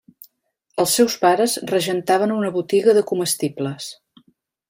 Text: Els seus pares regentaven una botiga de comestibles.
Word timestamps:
Els 0.83 0.93
seus 0.99 1.17
pares 1.25 1.57
regentaven 1.73 2.35
una 2.37 2.51
botiga 2.57 2.97
de 2.99 3.05
comestibles. 3.13 3.93